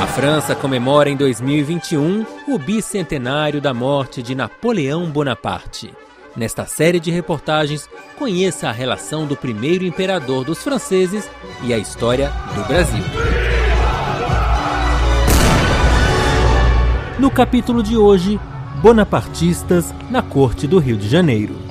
[0.00, 5.92] A França comemora em 2021 o bicentenário da morte de Napoleão Bonaparte.
[6.36, 11.28] Nesta série de reportagens, conheça a relação do primeiro imperador dos franceses
[11.64, 13.02] e a história do Brasil.
[17.18, 18.38] No capítulo de hoje,
[18.80, 21.69] bonapartistas na corte do Rio de Janeiro.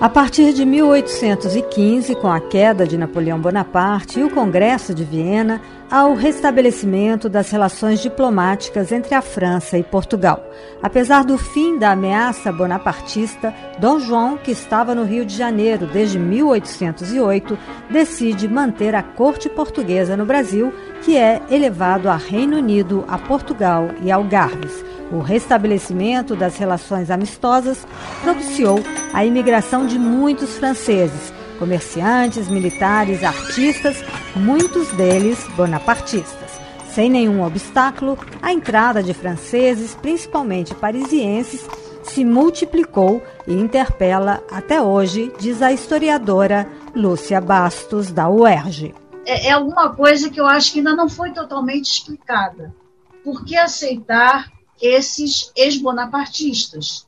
[0.00, 5.60] A partir de 1815, com a queda de Napoleão Bonaparte e o Congresso de Viena,
[5.90, 10.48] ao restabelecimento das relações diplomáticas entre a França e Portugal.
[10.80, 16.16] Apesar do fim da ameaça bonapartista, Dom João, que estava no Rio de Janeiro desde
[16.16, 17.58] 1808,
[17.90, 23.88] decide manter a corte portuguesa no Brasil, que é elevado a Reino Unido, a Portugal
[24.00, 24.84] e Algarves.
[25.10, 27.86] O restabelecimento das relações amistosas
[28.22, 28.78] propiciou
[29.14, 34.04] a imigração de muitos franceses, comerciantes, militares, artistas,
[34.36, 36.60] muitos deles bonapartistas.
[36.92, 41.66] Sem nenhum obstáculo, a entrada de franceses, principalmente parisienses,
[42.02, 48.94] se multiplicou e interpela até hoje, diz a historiadora Lúcia Bastos, da UERJ.
[49.24, 52.74] É, é alguma coisa que eu acho que ainda não foi totalmente explicada.
[53.22, 57.06] Por que aceitar esses ex-bonapartistas?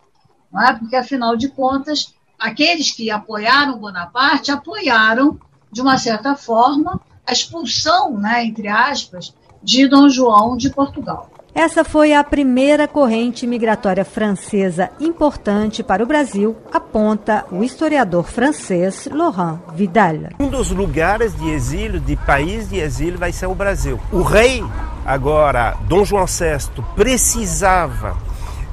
[0.66, 0.72] É?
[0.72, 5.38] Porque, afinal de contas, aqueles que apoiaram Bonaparte apoiaram,
[5.70, 11.30] de uma certa forma, a expulsão, né, entre aspas, de Dom João de Portugal.
[11.54, 19.08] Essa foi a primeira corrente migratória francesa importante para o Brasil, aponta o historiador francês
[19.12, 20.30] Laurent Vidal.
[20.38, 23.98] Um dos lugares de exílio, de país de exílio, vai ser o Brasil.
[24.12, 24.62] O rei,
[25.10, 28.16] agora, Dom João VI, precisava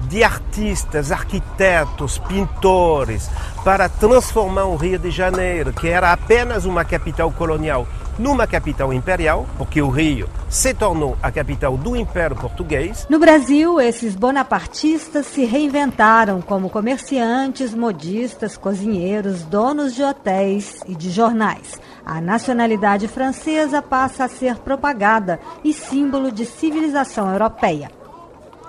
[0.07, 3.29] de artistas, arquitetos, pintores,
[3.63, 9.45] para transformar o Rio de Janeiro, que era apenas uma capital colonial, numa capital imperial,
[9.57, 13.05] porque o Rio se tornou a capital do Império Português.
[13.09, 21.09] No Brasil, esses bonapartistas se reinventaram como comerciantes, modistas, cozinheiros, donos de hotéis e de
[21.09, 21.79] jornais.
[22.05, 27.96] A nacionalidade francesa passa a ser propagada e símbolo de civilização europeia.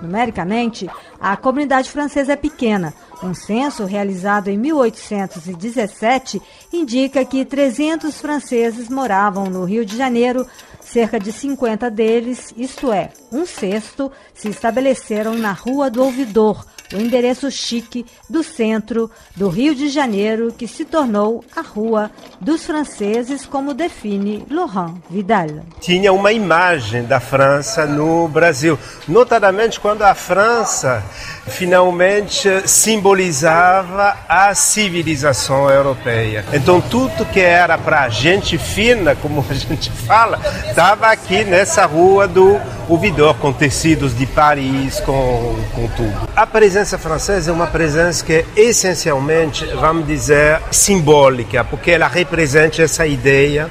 [0.01, 0.89] Numericamente,
[1.21, 2.95] a comunidade francesa é pequena.
[3.23, 6.41] Um censo realizado em 1817
[6.73, 10.47] indica que 300 franceses moravam no Rio de Janeiro.
[10.81, 16.97] Cerca de 50 deles, isto é, um sexto, se estabeleceram na Rua do Ouvidor, o
[16.97, 22.11] endereço chique do centro do Rio de Janeiro, que se tornou a Rua
[22.41, 25.49] dos Franceses, como define Laurent Vidal.
[25.81, 31.03] Tinha uma imagem da França no Brasil, notadamente quando a França
[31.47, 36.45] finalmente simbolizava a civilização europeia.
[36.53, 42.27] Então tudo que era para gente fina, como a gente fala, estava aqui nessa rua
[42.27, 46.29] do Ouvidor, com tecidos de Paris, com, com tudo.
[46.35, 52.83] A presença francesa é uma presença que é essencialmente, vamos dizer, simbólica, porque ela representa
[52.83, 53.71] essa ideia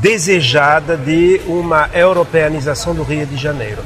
[0.00, 3.82] desejada de uma europeanização do Rio de Janeiro.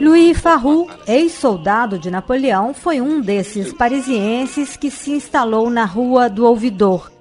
[0.00, 6.44] Louis Farrou, ex-soldado de Napoleão, foi um desses parisienses que se instalou na Rua do
[6.44, 7.12] Ouvidor.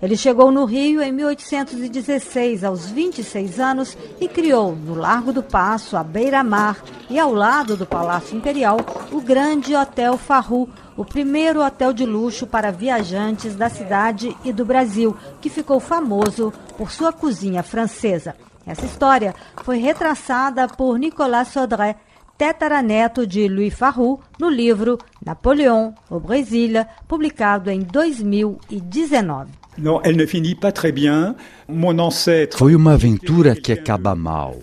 [0.00, 5.96] Ele chegou no Rio em 1816, aos 26 anos, e criou, no Largo do Passo,
[5.96, 8.76] à beira-mar e ao lado do Palácio Imperial,
[9.10, 10.68] o grande Hotel Farrou,
[10.98, 16.52] o primeiro hotel de luxo para viajantes da cidade e do Brasil, que ficou famoso
[16.76, 18.36] por sua cozinha francesa.
[18.66, 21.96] Essa história foi retraçada por Nicolas Sodré,
[22.36, 29.65] tetaraneto de Louis Farrou, no livro Napoleão, o Brasil, publicado em 2019.
[29.78, 31.34] Não, elle ne finit pas très bien.
[31.68, 32.58] Mon ancêtre.
[32.58, 34.56] Foi uma aventura que acaba mal.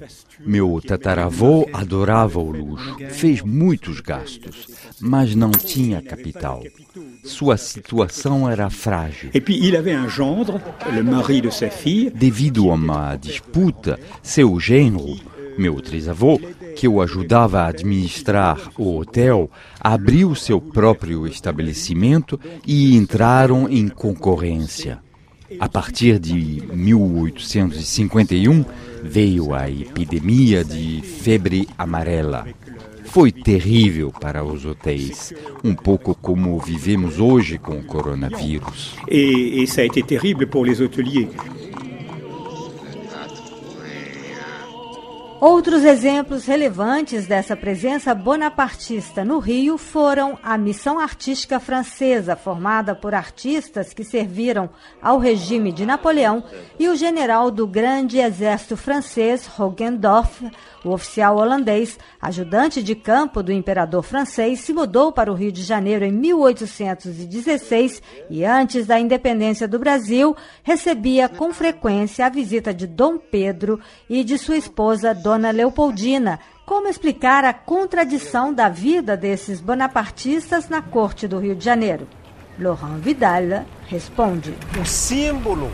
[0.46, 4.68] Meu tataravô adorava o luxo, fez muitos gastos,
[5.00, 6.62] mas não tinha capital.
[7.24, 9.30] Sua situação era frágil.
[9.33, 10.60] Et puis il avait un gendre,
[10.92, 12.09] le mari de sa fille.
[12.09, 15.18] Devido a uma disputa, seu genro,
[15.57, 16.39] meu trisavô,
[16.75, 19.50] que o ajudava a administrar o hotel,
[19.80, 25.03] abriu seu próprio estabelecimento e entraram em concorrência.
[25.60, 28.66] A partir de 1851
[29.04, 32.48] veio a epidemia de febre amarela.
[33.06, 35.34] Foi terrível para os hotéis,
[35.64, 38.96] um pouco como vivemos hoje com o coronavírus.
[39.08, 41.30] Et, et ça a été terrible pour les hôteliers.
[45.44, 53.13] Outros exemplos relevantes dessa presença bonapartista no Rio foram a Missão Artística Francesa, formada por
[53.13, 54.69] artistas que serviram
[55.01, 56.45] ao regime de Napoleão,
[56.80, 60.50] e o general do Grande Exército Francês, Hogendorf,
[60.83, 65.63] o oficial holandês, ajudante de campo do imperador francês, se mudou para o Rio de
[65.63, 72.85] Janeiro em 1816 e, antes da independência do Brasil, recebia com frequência a visita de
[72.85, 76.39] Dom Pedro e de sua esposa, Dona Leopoldina.
[76.65, 82.07] Como explicar a contradição da vida desses bonapartistas na corte do Rio de Janeiro?
[82.59, 84.53] Laurent Vidal responde.
[84.80, 85.71] O símbolo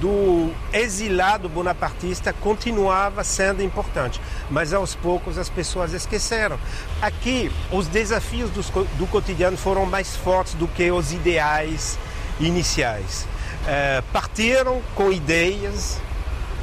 [0.00, 6.58] do exilado bonapartista continuava sendo importante, mas aos poucos as pessoas esqueceram.
[7.00, 8.62] Aqui, os desafios do,
[8.96, 11.98] do cotidiano foram mais fortes do que os ideais
[12.40, 13.26] iniciais.
[13.66, 16.00] É, partiram com ideias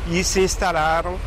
[0.10, 1.18] e se instalaram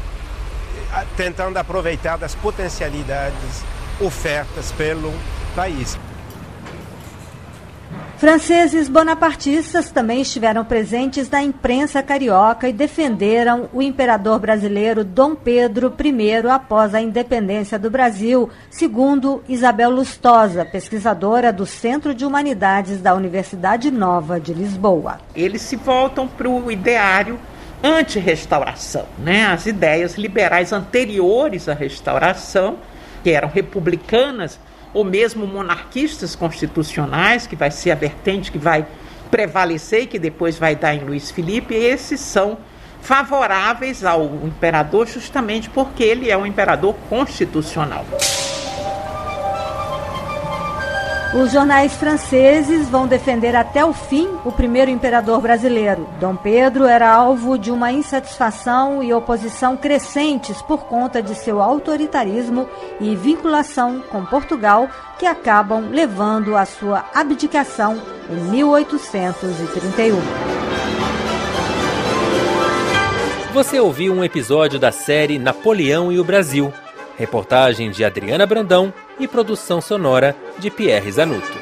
[1.17, 3.65] tentando aproveitar das potencialidades
[4.01, 5.13] ofertas pelo
[5.55, 5.99] país.
[8.23, 15.93] Franceses bonapartistas também estiveram presentes na imprensa carioca e defenderam o imperador brasileiro Dom Pedro
[15.99, 23.13] I após a independência do Brasil, segundo Isabel Lustosa, pesquisadora do Centro de Humanidades da
[23.13, 25.19] Universidade Nova de Lisboa.
[25.35, 27.41] Eles se voltam para o ideário
[27.83, 29.47] anti-restauração, né?
[29.47, 32.77] As ideias liberais anteriores à restauração,
[33.25, 34.61] que eram republicanas,
[34.93, 38.87] ou mesmo monarquistas constitucionais, que vai ser a vertente que vai
[39.31, 42.59] prevalecer e que depois vai dar em Luiz Felipe, esses são
[43.01, 48.05] favoráveis ao imperador justamente porque ele é um imperador constitucional.
[51.35, 56.07] Os jornais franceses vão defender até o fim o primeiro imperador brasileiro.
[56.21, 62.69] Dom Pedro era alvo de uma insatisfação e oposição crescentes por conta de seu autoritarismo
[63.01, 70.21] e vinculação com Portugal, que acabam levando à sua abdicação em 1831.
[73.55, 76.71] Você ouviu um episódio da série Napoleão e o Brasil
[77.17, 81.62] Reportagem de Adriana Brandão e produção sonora de Pierre Zanuto.